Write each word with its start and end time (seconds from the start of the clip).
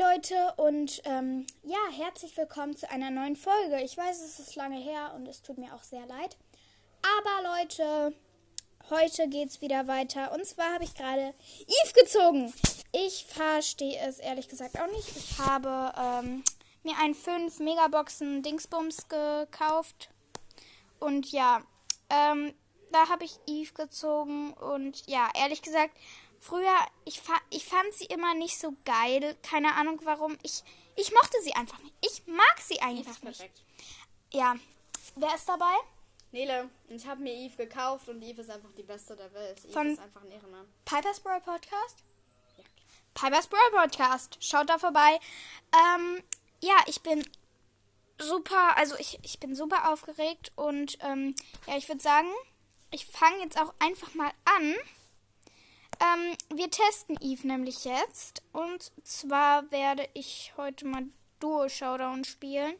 Leute 0.00 0.54
und 0.56 1.02
ähm, 1.04 1.46
ja, 1.62 1.76
herzlich 1.94 2.34
willkommen 2.34 2.74
zu 2.74 2.90
einer 2.90 3.10
neuen 3.10 3.36
Folge. 3.36 3.82
Ich 3.82 3.98
weiß, 3.98 4.22
es 4.22 4.38
ist 4.38 4.56
lange 4.56 4.78
her 4.78 5.12
und 5.14 5.28
es 5.28 5.42
tut 5.42 5.58
mir 5.58 5.74
auch 5.74 5.82
sehr 5.82 6.06
leid. 6.06 6.38
Aber 7.18 7.58
Leute, 7.58 8.14
heute 8.88 9.28
geht's 9.28 9.60
wieder 9.60 9.88
weiter. 9.88 10.32
Und 10.32 10.46
zwar 10.46 10.72
habe 10.72 10.84
ich 10.84 10.94
gerade 10.94 11.34
Eve 11.66 11.92
gezogen. 12.02 12.50
Ich 12.92 13.26
verstehe 13.26 13.98
es 14.08 14.18
ehrlich 14.20 14.48
gesagt 14.48 14.80
auch 14.80 14.90
nicht. 14.90 15.14
Ich 15.18 15.38
habe 15.38 15.92
ähm, 15.98 16.44
mir 16.82 16.94
ein 17.02 17.14
5 17.14 17.58
Megaboxen 17.58 18.42
Dingsbums 18.42 19.06
gekauft. 19.06 20.08
Und 20.98 21.30
ja, 21.30 21.60
ähm, 22.08 22.54
da 22.90 23.10
habe 23.10 23.24
ich 23.24 23.38
Eve 23.46 23.74
gezogen. 23.74 24.54
Und 24.54 25.06
ja, 25.08 25.28
ehrlich 25.38 25.60
gesagt, 25.60 25.92
früher, 26.40 26.76
ich, 27.04 27.20
fa 27.20 27.34
ich 27.50 27.64
fand 27.66 27.92
sie 27.94 28.06
immer 28.06 28.34
nicht 28.34 28.58
so 28.58 28.74
geil. 28.84 29.36
Keine 29.42 29.74
Ahnung 29.76 30.00
warum. 30.04 30.36
Ich, 30.42 30.64
ich 30.96 31.12
mochte 31.12 31.40
sie 31.42 31.52
einfach 31.54 31.78
nicht. 31.78 31.94
Ich 32.00 32.26
mag 32.26 32.58
sie 32.60 32.80
einfach 32.80 33.22
nicht. 33.22 33.38
Perfekt. 33.38 33.62
Ja, 34.32 34.56
wer 35.16 35.34
ist 35.34 35.48
dabei? 35.48 35.74
Nele, 36.32 36.70
ich 36.88 37.06
habe 37.06 37.22
mir 37.22 37.32
Eve 37.32 37.66
gekauft 37.66 38.08
und 38.08 38.22
Eve 38.22 38.42
ist 38.42 38.50
einfach 38.50 38.70
die 38.76 38.84
beste 38.84 39.16
der 39.16 39.32
Welt. 39.32 39.64
Eve 39.64 39.72
Von- 39.72 39.90
ist 39.92 40.00
einfach 40.00 40.22
ein 40.22 40.30
Ehrenmann. 40.30 40.66
Piper's 40.84 41.20
Brawl 41.20 41.40
Podcast? 41.40 41.96
Ja. 42.56 42.64
Piper's 43.14 43.48
Brawl 43.48 43.70
Podcast. 43.72 44.36
Schaut 44.40 44.68
da 44.68 44.78
vorbei. 44.78 45.18
Ähm, 45.74 46.22
ja, 46.62 46.74
ich 46.86 47.00
bin 47.02 47.28
super, 48.18 48.76
also 48.76 48.94
ich, 48.98 49.18
ich 49.22 49.40
bin 49.40 49.56
super 49.56 49.90
aufgeregt 49.92 50.52
und 50.54 50.98
ähm, 51.00 51.34
ja, 51.66 51.76
ich 51.76 51.88
würde 51.88 52.00
sagen, 52.02 52.28
ich 52.92 53.06
fange 53.06 53.42
jetzt 53.42 53.60
auch 53.60 53.74
einfach 53.80 54.14
mal 54.14 54.30
an. 54.44 54.74
Ähm, 56.00 56.36
wir 56.56 56.70
testen 56.70 57.18
Eve 57.20 57.46
nämlich 57.46 57.84
jetzt 57.84 58.42
und 58.52 58.90
zwar 59.04 59.70
werde 59.70 60.08
ich 60.14 60.52
heute 60.56 60.86
mal 60.86 61.04
Duo 61.40 61.68
Showdown 61.68 62.24
spielen. 62.24 62.74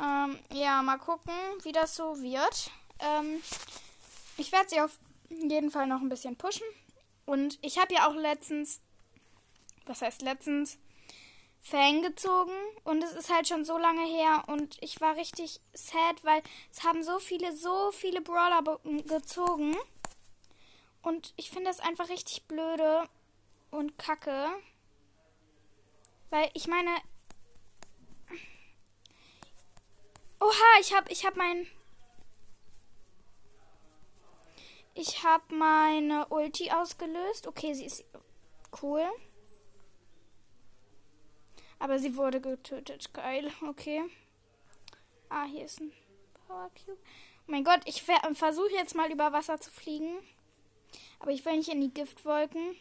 Ähm, 0.00 0.38
ja, 0.52 0.82
mal 0.82 0.98
gucken, 0.98 1.34
wie 1.62 1.72
das 1.72 1.96
so 1.96 2.22
wird. 2.22 2.70
Ähm, 2.98 3.42
ich 4.36 4.52
werde 4.52 4.70
sie 4.70 4.80
auf 4.80 4.98
jeden 5.28 5.70
Fall 5.70 5.86
noch 5.86 6.00
ein 6.00 6.08
bisschen 6.08 6.36
pushen. 6.36 6.66
Und 7.26 7.58
ich 7.62 7.78
habe 7.78 7.94
ja 7.94 8.08
auch 8.08 8.14
letztens, 8.14 8.80
was 9.86 10.02
heißt 10.02 10.22
letztens, 10.22 10.78
Fan 11.62 12.00
gezogen. 12.02 12.54
Und 12.84 13.04
es 13.04 13.12
ist 13.12 13.32
halt 13.32 13.48
schon 13.48 13.64
so 13.64 13.76
lange 13.76 14.06
her. 14.06 14.44
Und 14.46 14.78
ich 14.80 15.00
war 15.00 15.16
richtig 15.16 15.60
sad, 15.74 16.24
weil 16.24 16.42
es 16.72 16.84
haben 16.84 17.02
so 17.02 17.18
viele, 17.18 17.54
so 17.54 17.92
viele 17.92 18.22
Brawler 18.22 18.62
gezogen. 19.06 19.76
Und 21.02 21.32
ich 21.36 21.50
finde 21.50 21.70
das 21.70 21.80
einfach 21.80 22.08
richtig 22.08 22.44
blöde 22.44 23.08
und 23.70 23.96
kacke. 23.98 24.48
Weil 26.30 26.50
ich 26.54 26.66
meine. 26.66 26.90
Oha, 30.40 30.80
ich 30.80 30.94
hab, 30.94 31.10
ich 31.10 31.24
hab 31.24 31.36
mein. 31.36 31.66
Ich 34.94 35.24
hab 35.24 35.50
meine 35.50 36.26
Ulti 36.28 36.70
ausgelöst. 36.70 37.46
Okay, 37.46 37.74
sie 37.74 37.86
ist 37.86 38.04
cool. 38.82 39.06
Aber 41.78 41.98
sie 41.98 42.16
wurde 42.16 42.40
getötet. 42.40 43.12
Geil, 43.14 43.50
okay. 43.66 44.02
Ah, 45.30 45.44
hier 45.44 45.64
ist 45.64 45.80
ein 45.80 45.92
Power 46.46 46.70
Cube. 46.84 46.98
Oh 47.46 47.52
mein 47.52 47.64
Gott, 47.64 47.80
ich 47.86 48.02
versuche 48.02 48.72
jetzt 48.72 48.94
mal 48.94 49.10
über 49.10 49.32
Wasser 49.32 49.58
zu 49.60 49.70
fliegen. 49.70 50.18
Aber 51.20 51.30
ich 51.30 51.44
will 51.44 51.56
nicht 51.56 51.68
in 51.68 51.80
die 51.80 51.92
Giftwolken. 51.92 52.76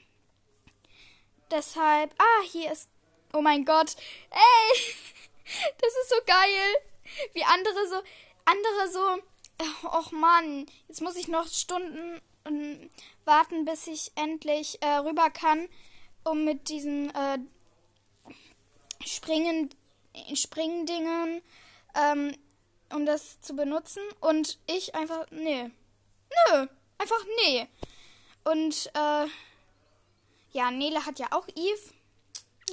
Deshalb. 1.52 2.14
Ah, 2.18 2.42
hier 2.52 2.72
ist. 2.72 2.90
Oh 3.34 3.42
mein 3.42 3.66
Gott. 3.66 3.96
Ey! 4.32 4.80
Das 5.82 5.92
ist 6.04 6.10
so 6.10 6.16
geil. 6.28 6.76
Wie 7.34 7.44
andere 7.44 7.88
so. 7.88 7.96
Andere 8.46 8.92
so. 8.92 9.88
Och 9.88 10.12
Mann. 10.12 10.68
Jetzt 10.88 11.02
muss 11.02 11.16
ich 11.16 11.28
noch 11.28 11.48
Stunden 11.48 12.22
ähm, 12.46 12.92
warten, 13.26 13.66
bis 13.66 13.88
ich 13.88 14.12
endlich 14.14 14.80
äh, 14.84 14.98
rüber 14.98 15.32
kann. 15.32 15.68
Um 16.24 16.46
mit 16.46 16.70
diesen 16.70 17.10
äh, 17.16 17.40
Springen, 19.04 19.72
Springdingen. 20.36 21.42
Ähm, 21.96 22.36
um 22.94 23.08
das 23.08 23.42
zu 23.42 23.56
benutzen. 23.56 24.04
Und 24.20 24.60
ich 24.68 24.94
einfach. 24.94 25.26
Nee. 25.32 25.72
Nö. 26.52 26.68
Einfach 27.00 27.26
nee. 27.44 27.68
Und 28.52 28.92
äh, 28.96 29.28
ja, 30.52 30.72
Nele 30.72 31.06
hat 31.06 31.20
ja 31.20 31.28
auch 31.32 31.48
Eve. 31.50 31.94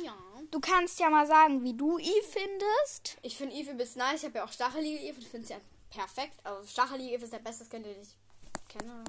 Ja. 0.03 0.15
Du 0.51 0.61
kannst 0.61 0.99
ja 1.01 1.11
mal 1.11 1.27
sagen, 1.27 1.63
wie 1.65 1.75
du 1.75 1.99
Eve 1.99 2.23
findest. 2.31 3.17
Ich 3.23 3.37
finde 3.37 3.55
Eve 3.57 3.73
übelst 3.73 3.97
nice. 3.97 4.21
Ich 4.21 4.25
habe 4.27 4.39
ja 4.39 4.45
auch 4.45 4.53
Stachelige 4.53 4.99
Eve 4.99 5.17
und 5.19 5.27
finde 5.27 5.47
sie 5.47 5.55
einfach 5.55 5.67
perfekt. 5.91 6.39
Also 6.45 6.67
Stachelige 6.67 7.15
Eve 7.15 7.25
ist 7.25 7.33
der 7.33 7.39
beste 7.41 7.65
Skin, 7.65 7.83
den 7.83 8.01
ich 8.01 8.09
kenne. 8.69 9.05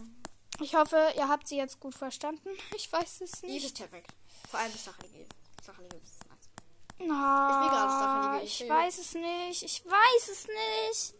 Ich 0.60 0.76
hoffe, 0.76 1.14
ihr 1.16 1.28
habt 1.28 1.48
sie 1.48 1.58
jetzt 1.58 1.80
gut 1.80 1.96
verstanden. 1.96 2.50
Ich 2.76 2.92
weiß 2.92 3.22
es 3.22 3.44
Eve 3.44 3.52
nicht. 3.54 3.66
ist 3.66 3.78
perfekt. 3.78 4.12
Vor 4.50 4.60
allem 4.60 4.72
Stachelige 4.74 5.20
Eve. 5.20 5.30
Stachelige 5.64 5.96
Eve 5.96 6.04
ist 6.06 6.26
nice. 6.28 7.08
Na, 7.08 7.64
Ich 7.66 7.72
gerade 7.72 7.92
Stachelige 7.92 8.46
ich 8.46 8.62
Eve. 8.62 8.70
weiß 8.74 8.98
es 8.98 9.14
nicht. 9.14 9.64
Ich 9.64 9.86
weiß 9.86 10.30
es 10.32 10.48
nicht. 10.48 11.14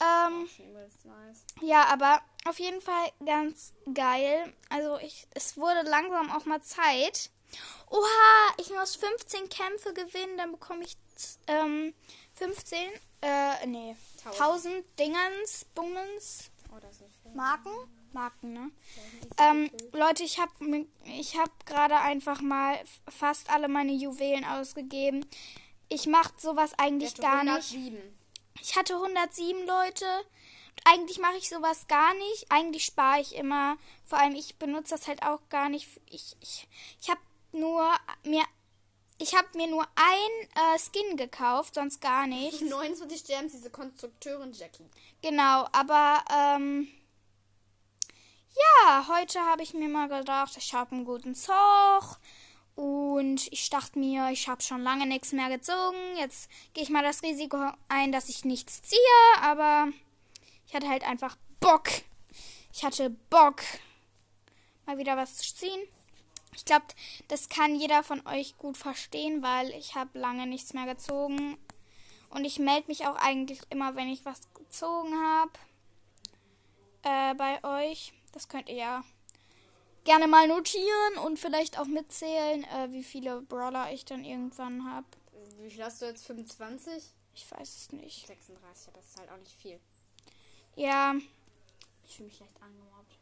Ähm, 0.00 0.44
ist 0.86 1.04
nice. 1.06 1.44
ja, 1.62 1.84
aber 1.86 2.20
auf 2.48 2.58
jeden 2.58 2.80
Fall 2.80 3.12
ganz 3.24 3.74
geil. 3.92 4.52
Also 4.68 4.98
ich, 4.98 5.26
es 5.34 5.56
wurde 5.56 5.82
langsam 5.88 6.30
auch 6.30 6.44
mal 6.44 6.62
Zeit. 6.62 7.30
Oha, 7.90 8.54
ich 8.58 8.70
muss 8.70 8.96
15 8.96 9.48
Kämpfe 9.48 9.92
gewinnen, 9.94 10.36
dann 10.36 10.52
bekomme 10.52 10.84
ich 10.84 10.96
ähm, 11.46 11.94
15, 12.34 12.78
äh, 13.22 13.66
nee, 13.66 13.96
1000 14.24 14.84
Dingens, 14.98 15.64
Bummens, 15.74 16.50
Oh. 17.24 17.28
Marken? 17.34 17.70
Marken, 18.12 18.52
ne? 18.52 18.70
Ähm, 19.38 19.70
Leute, 19.92 20.24
ich 20.24 20.38
habe 20.38 20.50
ich 21.04 21.38
hab 21.38 21.66
gerade 21.66 21.98
einfach 21.98 22.40
mal 22.40 22.78
fast 23.08 23.50
alle 23.50 23.68
meine 23.68 23.92
Juwelen 23.92 24.44
ausgegeben. 24.44 25.26
Ich 25.88 26.06
mache 26.06 26.32
sowas 26.38 26.72
eigentlich 26.78 27.14
gar 27.14 27.44
nicht. 27.44 27.72
107. 27.74 28.18
Ich 28.60 28.76
hatte 28.76 28.94
107 28.94 29.66
Leute. 29.66 30.06
Eigentlich 30.84 31.18
mache 31.18 31.36
ich 31.36 31.48
sowas 31.48 31.86
gar 31.88 32.14
nicht. 32.14 32.46
Eigentlich 32.50 32.84
spare 32.84 33.20
ich 33.20 33.34
immer. 33.34 33.76
Vor 34.04 34.18
allem, 34.18 34.34
ich 34.34 34.56
benutze 34.56 34.94
das 34.94 35.08
halt 35.08 35.22
auch 35.22 35.40
gar 35.48 35.68
nicht. 35.68 35.88
Ich, 36.10 36.36
ich, 36.40 36.68
ich 37.00 37.10
habe 37.10 37.20
nur 37.52 37.90
mir. 38.24 38.44
Ich 39.18 39.34
habe 39.34 39.48
mir 39.54 39.66
nur 39.66 39.82
ein 39.94 40.74
äh, 40.74 40.78
Skin 40.78 41.16
gekauft, 41.16 41.74
sonst 41.74 42.02
gar 42.02 42.26
nicht. 42.26 42.60
29 42.60 43.24
Gems, 43.24 43.52
diese 43.52 43.70
Konstrukteurin 43.70 44.52
Jackie. 44.52 44.84
Genau, 45.22 45.66
aber 45.72 46.22
ähm, 46.30 46.86
ja, 48.84 49.06
heute 49.08 49.40
habe 49.40 49.62
ich 49.62 49.72
mir 49.72 49.88
mal 49.88 50.08
gedacht, 50.08 50.56
ich 50.58 50.74
habe 50.74 50.94
einen 50.94 51.06
guten 51.06 51.34
Zug 51.34 52.18
und 52.74 53.50
ich 53.50 53.70
dachte 53.70 53.98
mir, 53.98 54.28
ich 54.30 54.48
habe 54.48 54.62
schon 54.62 54.82
lange 54.82 55.06
nichts 55.06 55.32
mehr 55.32 55.48
gezogen. 55.48 55.96
Jetzt 56.18 56.50
gehe 56.74 56.82
ich 56.82 56.90
mal 56.90 57.02
das 57.02 57.22
Risiko 57.22 57.70
ein, 57.88 58.12
dass 58.12 58.28
ich 58.28 58.44
nichts 58.44 58.82
ziehe, 58.82 58.98
aber 59.42 59.88
ich 60.66 60.74
hatte 60.74 60.88
halt 60.88 61.04
einfach 61.04 61.36
Bock. 61.60 61.88
Ich 62.72 62.84
hatte 62.84 63.10
Bock, 63.30 63.62
mal 64.84 64.98
wieder 64.98 65.16
was 65.16 65.36
zu 65.36 65.54
ziehen. 65.54 65.80
Ich 66.54 66.64
glaube, 66.64 66.86
das 67.28 67.48
kann 67.48 67.74
jeder 67.74 68.02
von 68.02 68.26
euch 68.26 68.56
gut 68.56 68.76
verstehen, 68.76 69.42
weil 69.42 69.70
ich 69.70 69.94
habe 69.94 70.18
lange 70.18 70.46
nichts 70.46 70.72
mehr 70.72 70.86
gezogen. 70.86 71.58
Und 72.30 72.44
ich 72.44 72.58
melde 72.58 72.88
mich 72.88 73.06
auch 73.06 73.16
eigentlich 73.16 73.60
immer, 73.70 73.94
wenn 73.94 74.08
ich 74.08 74.24
was 74.24 74.52
gezogen 74.54 75.14
habe. 75.14 75.52
Äh, 77.02 77.34
bei 77.34 77.62
euch. 77.62 78.12
Das 78.32 78.48
könnt 78.48 78.68
ihr 78.68 78.76
ja 78.76 79.04
gerne 80.04 80.26
mal 80.26 80.48
notieren 80.48 81.18
und 81.24 81.38
vielleicht 81.38 81.78
auch 81.78 81.86
mitzählen, 81.86 82.64
äh, 82.64 82.92
wie 82.92 83.04
viele 83.04 83.42
Brawler 83.42 83.92
ich 83.92 84.04
dann 84.04 84.24
irgendwann 84.24 84.90
habe. 84.90 85.06
Wie 85.58 85.70
viel 85.70 85.84
hast 85.84 86.02
du 86.02 86.06
jetzt? 86.06 86.26
25? 86.26 87.12
Ich 87.34 87.50
weiß 87.50 87.76
es 87.76 87.92
nicht. 87.92 88.26
36, 88.26 88.88
aber 88.88 88.98
das 88.98 89.08
ist 89.08 89.18
halt 89.18 89.30
auch 89.30 89.38
nicht 89.38 89.56
viel. 89.56 89.80
Ja, 90.76 91.14
Ich 92.06 92.16
fühle 92.16 92.28
mich 92.28 92.38
leicht 92.38 92.62
angemobbt. 92.62 93.18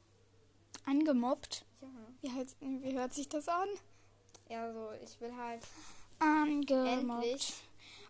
angemobbt. 0.84 1.64
Ja. 1.80 1.88
Wie, 2.20 2.32
halt, 2.32 2.48
wie 2.60 2.92
hört 2.94 3.14
sich 3.14 3.28
das 3.28 3.48
an? 3.48 3.68
Ja, 4.48 4.72
so, 4.72 4.90
ich 5.02 5.20
will 5.20 5.34
halt 5.36 5.62
Angemobbt. 6.18 7.22
endlich 7.22 7.54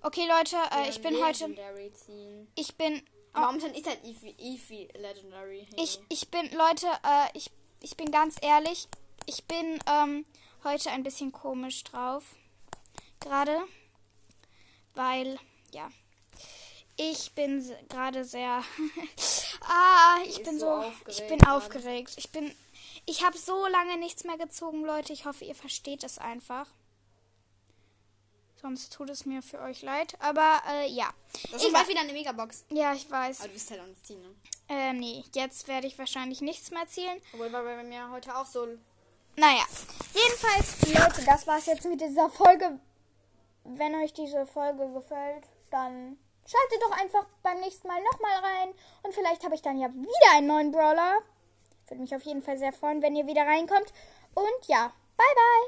Okay, 0.02 0.26
Leute, 0.28 0.56
äh, 0.76 0.90
ich 0.90 1.00
bin 1.00 1.14
heute. 1.24 1.54
Ziehen. 1.94 2.46
Ich 2.56 2.74
bin. 2.74 3.02
Aber 3.32 3.46
momentan 3.46 3.74
ist 3.74 3.86
halt 3.86 4.04
Eevee, 4.04 4.34
Eevee 4.38 4.88
Legendary. 4.98 5.66
Hey. 5.70 5.82
Ich, 5.84 5.98
ich 6.10 6.28
bin, 6.30 6.50
Leute, 6.52 6.86
äh, 7.02 7.28
ich, 7.32 7.50
ich 7.80 7.96
bin 7.96 8.10
ganz 8.10 8.36
ehrlich, 8.42 8.86
ich 9.26 9.44
bin 9.44 9.78
ähm, 9.86 10.26
heute 10.62 10.90
ein 10.90 11.02
bisschen 11.02 11.32
komisch 11.32 11.84
drauf. 11.84 12.36
Gerade. 13.20 13.64
Weil, 14.94 15.38
ja. 15.72 15.90
Ich 16.96 17.32
bin 17.32 17.68
gerade 17.88 18.24
sehr. 18.24 18.62
ah, 19.68 20.16
ich 20.26 20.42
bin 20.42 20.58
so 20.58 20.70
aufgeregt 20.70 21.20
ich 21.20 21.26
bin 21.26 21.38
gerade. 21.38 21.56
aufgeregt. 21.56 22.12
Ich 22.16 22.30
bin. 22.30 22.54
Ich 23.06 23.24
habe 23.24 23.36
so 23.36 23.66
lange 23.66 23.98
nichts 23.98 24.24
mehr 24.24 24.38
gezogen, 24.38 24.84
Leute. 24.84 25.12
Ich 25.12 25.26
hoffe, 25.26 25.44
ihr 25.44 25.54
versteht 25.54 26.04
es 26.04 26.18
einfach. 26.18 26.66
Sonst 28.60 28.94
tut 28.94 29.10
es 29.10 29.26
mir 29.26 29.42
für 29.42 29.60
euch 29.60 29.82
leid. 29.82 30.14
Aber 30.20 30.62
äh, 30.70 30.88
ja. 30.88 31.12
Das 31.50 31.62
Egal. 31.62 31.72
bald 31.72 31.88
wieder 31.88 32.00
eine 32.00 32.12
Megabox. 32.12 32.64
Ja, 32.70 32.94
ich 32.94 33.10
weiß. 33.10 33.40
Aber 33.40 33.48
du 33.48 33.54
bist 33.54 33.70
halt 33.70 33.80
am 33.80 33.94
Ziehen, 34.02 34.22
ne? 34.22 34.34
Äh, 34.68 34.92
nee, 34.94 35.22
jetzt 35.34 35.68
werde 35.68 35.86
ich 35.86 35.98
wahrscheinlich 35.98 36.40
nichts 36.40 36.70
mehr 36.70 36.86
zielen. 36.86 37.20
Obwohl 37.34 37.52
war 37.52 37.62
bei 37.62 37.82
mir 37.82 38.10
heute 38.10 38.34
auch 38.34 38.46
so. 38.46 38.66
Naja, 39.36 39.64
jedenfalls, 40.14 40.80
Leute, 40.94 41.26
das 41.26 41.46
war's 41.46 41.66
jetzt 41.66 41.84
mit 41.84 42.00
dieser 42.00 42.30
Folge. 42.30 42.78
Wenn 43.64 43.94
euch 43.96 44.12
diese 44.12 44.46
Folge 44.46 44.90
gefällt, 44.92 45.44
dann 45.70 46.16
schaltet 46.46 46.82
doch 46.82 46.92
einfach 46.98 47.26
beim 47.42 47.60
nächsten 47.60 47.88
Mal 47.88 48.02
nochmal 48.02 48.38
rein. 48.38 48.74
Und 49.02 49.14
vielleicht 49.14 49.44
habe 49.44 49.54
ich 49.54 49.62
dann 49.62 49.78
ja 49.78 49.88
wieder 49.92 50.32
einen 50.32 50.46
neuen 50.46 50.70
Brawler. 50.72 51.18
Würde 51.88 52.02
mich 52.02 52.14
auf 52.14 52.22
jeden 52.22 52.42
Fall 52.42 52.58
sehr 52.58 52.72
freuen, 52.72 53.02
wenn 53.02 53.16
ihr 53.16 53.26
wieder 53.26 53.46
reinkommt. 53.46 53.92
Und 54.34 54.66
ja, 54.66 54.92
bye 55.16 55.26
bye. 55.34 55.62